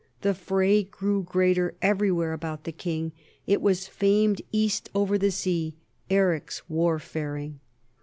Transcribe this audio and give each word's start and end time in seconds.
The 0.21 0.33
fray 0.33 0.81
grew 0.81 1.21
greater 1.21 1.75
everywhere 1.79 2.33
about 2.33 2.63
the 2.63 2.71
king. 2.71 3.11
It 3.45 3.61
was 3.61 3.87
famed 3.87 4.41
east 4.51 4.89
over 4.95 5.15
the 5.15 5.29
sea, 5.29 5.75
Eric's 6.09 6.67
war 6.67 6.97
faring. 6.97 7.59